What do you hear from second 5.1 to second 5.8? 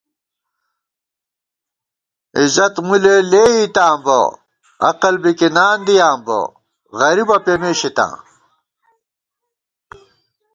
بِکِنان